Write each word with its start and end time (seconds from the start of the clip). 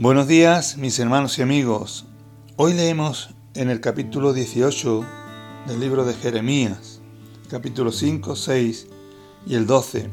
Buenos 0.00 0.28
días, 0.28 0.76
mis 0.76 0.96
hermanos 1.00 1.36
y 1.40 1.42
amigos. 1.42 2.04
Hoy 2.54 2.72
leemos 2.72 3.30
en 3.54 3.68
el 3.68 3.80
capítulo 3.80 4.32
18 4.32 5.04
del 5.66 5.80
libro 5.80 6.04
de 6.04 6.14
Jeremías, 6.14 7.00
capítulo 7.50 7.90
5, 7.90 8.36
6 8.36 8.86
y 9.44 9.56
el 9.56 9.66
12. 9.66 10.08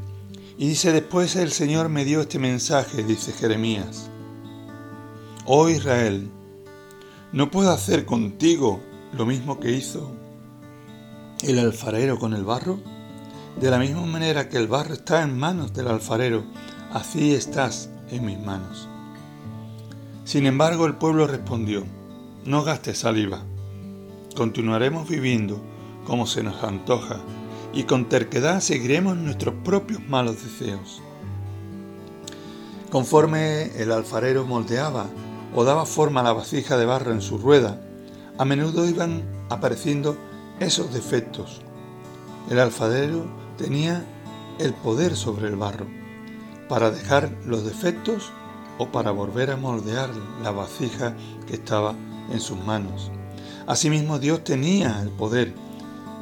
Y 0.57 0.69
dice, 0.69 0.91
después 0.91 1.35
el 1.35 1.51
Señor 1.51 1.89
me 1.89 2.03
dio 2.03 2.21
este 2.21 2.39
mensaje, 2.39 3.03
dice 3.03 3.31
Jeremías. 3.31 4.09
Oh 5.45 5.69
Israel, 5.69 6.31
¿no 7.31 7.51
puedo 7.51 7.69
hacer 7.69 8.05
contigo 8.05 8.81
lo 9.13 9.27
mismo 9.27 9.59
que 9.59 9.69
hizo 9.69 10.11
el 11.43 11.59
alfarero 11.59 12.17
con 12.17 12.33
el 12.33 12.43
barro? 12.43 12.79
De 13.61 13.69
la 13.69 13.77
misma 13.77 14.07
manera 14.07 14.49
que 14.49 14.57
el 14.57 14.67
barro 14.67 14.95
está 14.95 15.21
en 15.21 15.37
manos 15.37 15.73
del 15.73 15.89
alfarero, 15.89 16.43
así 16.91 17.35
estás 17.35 17.91
en 18.09 18.25
mis 18.25 18.39
manos. 18.39 18.89
Sin 20.25 20.47
embargo, 20.47 20.87
el 20.87 20.95
pueblo 20.95 21.27
respondió, 21.27 21.83
no 22.45 22.63
gastes 22.63 22.97
saliva, 22.97 23.43
continuaremos 24.35 25.07
viviendo 25.07 25.61
como 26.03 26.25
se 26.25 26.41
nos 26.41 26.63
antoja 26.63 27.19
y 27.73 27.83
con 27.83 28.09
terquedad 28.09 28.59
seguiremos 28.59 29.15
nuestros 29.17 29.53
propios 29.63 30.01
malos 30.09 30.43
deseos. 30.43 31.03
Conforme 32.89 33.79
el 33.79 33.91
alfarero 33.91 34.47
moldeaba 34.47 35.05
o 35.53 35.63
daba 35.63 35.85
forma 35.85 36.21
a 36.21 36.23
la 36.23 36.33
vasija 36.33 36.75
de 36.75 36.85
barro 36.85 37.11
en 37.11 37.21
su 37.21 37.37
rueda, 37.37 37.79
a 38.39 38.45
menudo 38.45 38.89
iban 38.89 39.23
apareciendo 39.51 40.17
esos 40.59 40.91
defectos. 40.91 41.61
El 42.49 42.59
alfarero 42.59 43.27
tenía 43.59 44.03
el 44.57 44.73
poder 44.73 45.15
sobre 45.15 45.49
el 45.49 45.55
barro 45.55 45.85
para 46.67 46.89
dejar 46.89 47.31
los 47.45 47.63
defectos 47.63 48.31
o 48.77 48.91
para 48.91 49.11
volver 49.11 49.51
a 49.51 49.57
moldear 49.57 50.09
la 50.43 50.51
vasija 50.51 51.15
que 51.47 51.53
estaba 51.53 51.95
en 52.31 52.39
sus 52.39 52.57
manos. 52.57 53.11
Asimismo, 53.67 54.19
Dios 54.19 54.43
tenía 54.43 55.01
el 55.01 55.09
poder 55.09 55.53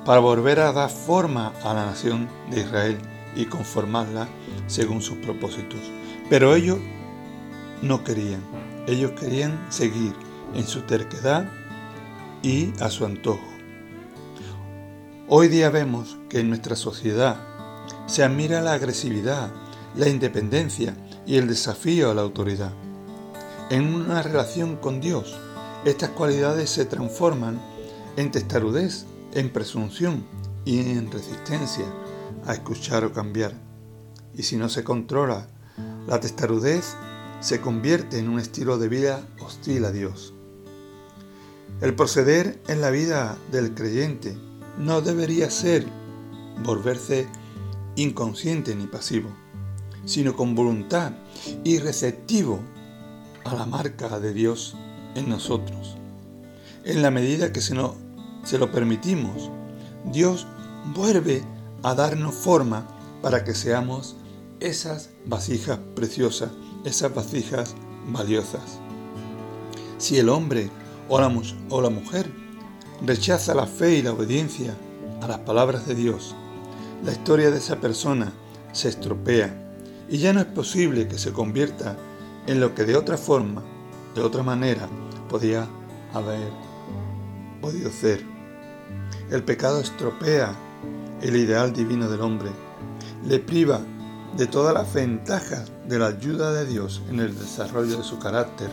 para 0.06 0.20
volver 0.20 0.60
a 0.60 0.72
dar 0.72 0.90
forma 0.90 1.54
a 1.64 1.74
la 1.74 1.86
nación 1.86 2.30
de 2.50 2.62
Israel 2.62 2.98
y 3.36 3.46
conformarla 3.46 4.28
según 4.68 5.02
sus 5.02 5.18
propósitos. 5.18 5.80
Pero 6.30 6.56
ellos 6.56 6.80
no 7.82 8.04
querían, 8.04 8.42
ellos 8.88 9.12
querían 9.12 9.66
seguir 9.70 10.14
en 10.54 10.66
su 10.66 10.82
terquedad 10.82 11.50
y 12.42 12.74
a 12.80 12.90
su 12.90 13.06
antojo. 13.06 13.54
Hoy 15.28 15.48
día 15.48 15.70
vemos 15.70 16.18
que 16.30 16.42
en 16.42 16.50
nuestra 16.50 16.76
sociedad 16.76 17.38
se 18.06 18.24
admira 18.24 18.62
la 18.62 18.74
agresividad, 18.74 19.52
la 19.96 20.10
independencia 20.10 20.96
y 21.26 21.38
el 21.38 21.48
desafío 21.48 22.12
a 22.12 22.14
la 22.14 22.22
autoridad. 22.22 22.72
En 23.70 23.94
una 23.94 24.22
relación 24.22 24.76
con 24.76 25.02
Dios, 25.02 25.36
estas 25.86 26.10
cualidades 26.10 26.70
se 26.70 26.86
transforman 26.86 27.62
en 28.18 28.32
testarudez, 28.32 29.06
en 29.34 29.52
presunción 29.52 30.26
y 30.66 30.80
en 30.80 31.12
resistencia 31.12 31.86
a 32.46 32.54
escuchar 32.54 33.06
o 33.06 33.14
cambiar. 33.14 33.54
Y 34.34 34.44
si 34.44 34.58
no 34.58 34.70
se 34.70 34.84
controla, 34.84 35.48
la 36.08 36.20
testarudez 36.20 36.96
se 37.40 37.62
convierte 37.62 38.20
en 38.20 38.30
un 38.30 38.40
estilo 38.40 38.78
de 38.78 38.90
vida 38.90 39.28
hostil 39.40 39.86
a 39.86 39.92
Dios. 39.92 40.34
El 41.82 41.96
proceder 41.96 42.62
en 42.68 42.82
la 42.82 42.92
vida 42.92 43.38
del 43.52 43.74
creyente 43.74 44.38
no 44.78 45.02
debería 45.02 45.50
ser 45.50 45.86
volverse 46.64 47.28
inconsciente 47.96 48.76
ni 48.76 48.88
pasivo 48.88 49.30
sino 50.06 50.36
con 50.36 50.56
voluntad 50.56 51.14
y 51.64 51.80
receptivo 51.80 52.60
a 53.46 53.56
la 53.56 53.66
marca 53.66 54.20
de 54.20 54.34
Dios 54.34 54.76
en 55.16 55.30
nosotros. 55.30 55.98
En 56.84 57.02
la 57.02 57.12
medida 57.12 57.54
que 57.54 57.62
se, 57.62 57.76
se 58.44 58.58
lo 58.58 58.72
permitimos, 58.72 59.50
Dios 60.12 60.48
vuelve 60.94 61.44
a 61.82 61.96
darnos 61.96 62.36
forma 62.36 62.88
para 63.22 63.44
que 63.44 63.54
seamos 63.54 64.16
esas 64.60 65.10
vasijas 65.26 65.80
preciosas, 65.96 66.52
esas 66.84 67.14
vasijas 67.14 67.76
valiosas. 68.08 68.80
Si 69.98 70.18
el 70.18 70.30
hombre 70.30 70.70
o 71.10 71.20
la 71.20 71.90
mujer 71.90 72.30
rechaza 73.06 73.54
la 73.54 73.68
fe 73.68 73.96
y 73.96 74.02
la 74.02 74.14
obediencia 74.14 74.76
a 75.22 75.28
las 75.28 75.40
palabras 75.40 75.88
de 75.88 75.96
Dios, 75.96 76.36
la 77.04 77.12
historia 77.12 77.52
de 77.52 77.58
esa 77.58 77.80
persona 77.80 78.34
se 78.72 78.90
estropea 78.90 79.63
y 80.10 80.18
ya 80.18 80.34
no 80.34 80.40
es 80.40 80.46
posible 80.46 81.08
que 81.08 81.18
se 81.18 81.32
convierta 81.32 81.98
en 82.48 82.60
lo 82.60 82.76
que 82.76 82.84
de 82.84 82.96
otra 82.96 83.18
forma, 83.18 83.64
de 84.16 84.22
otra 84.22 84.44
manera, 84.44 84.88
podía 85.30 85.68
haber 86.14 86.52
podido 87.62 87.90
ser. 87.90 88.24
El 89.32 89.44
pecado 89.44 89.80
estropea 89.80 90.56
el 91.22 91.38
ideal 91.38 91.72
divino 91.72 92.10
del 92.10 92.22
hombre, 92.22 92.52
le 93.26 93.40
priva 93.40 93.80
de 94.36 94.46
todas 94.46 94.74
las 94.74 94.94
ventajas 94.94 95.72
de 95.88 95.98
la 95.98 96.08
ayuda 96.08 96.52
de 96.52 96.66
Dios 96.66 97.02
en 97.10 97.22
el 97.22 97.38
desarrollo 97.38 97.98
de 97.98 98.04
su 98.04 98.20
carácter. 98.20 98.70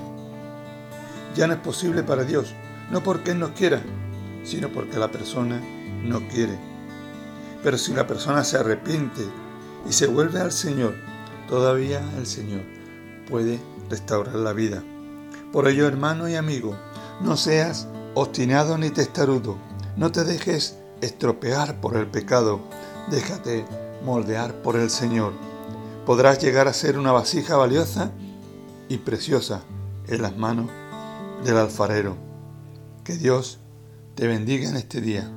Ya 1.37 1.47
no 1.47 1.55
es 1.55 1.61
posible 1.61 2.03
para 2.03 2.25
Dios, 2.25 2.53
no 2.91 3.03
porque 3.03 3.31
Él 3.31 3.39
no 3.39 3.55
quiera, 3.55 3.81
sino 4.43 4.69
porque 4.73 4.99
la 4.99 5.13
persona 5.13 5.61
no 6.03 6.27
quiere. 6.29 6.59
Pero 7.63 7.79
si 7.79 7.93
la 7.93 8.07
persona 8.07 8.43
se 8.43 8.57
arrepiente 8.57 9.23
y 9.89 9.93
se 9.93 10.09
vuelve 10.09 10.41
al 10.41 10.51
Señor, 10.51 10.95
todavía 11.51 12.01
el 12.17 12.27
Señor 12.27 12.63
puede 13.29 13.61
restaurar 13.91 14.37
la 14.37 14.53
vida. 14.53 14.85
Por 15.53 15.67
ello, 15.67 15.89
hermano 15.89 16.29
y 16.29 16.37
amigo, 16.37 16.77
no 17.21 17.37
seas 17.37 17.89
obstinado 18.15 18.79
ni 18.79 18.91
testarudo, 18.91 19.59
no 19.97 20.13
te 20.13 20.23
dejes 20.23 20.79
estropear 21.01 21.81
por 21.81 21.97
el 21.97 22.07
pecado, 22.07 22.61
déjate 23.11 23.65
moldear 24.05 24.63
por 24.63 24.77
el 24.77 24.91
Señor. 24.91 25.33
Podrás 26.07 26.39
llegar 26.39 26.69
a 26.69 26.73
ser 26.73 26.97
una 26.97 27.11
vasija 27.11 27.57
valiosa 27.57 28.13
y 28.89 28.99
preciosa 28.99 29.63
en 30.07 30.23
las 30.23 30.37
manos 30.37 30.71
del 31.45 31.57
alfarero. 31.57 32.17
Que 33.03 33.17
Dios 33.17 33.59
te 34.15 34.29
bendiga 34.29 34.69
en 34.69 34.77
este 34.77 35.01
día. 35.01 35.29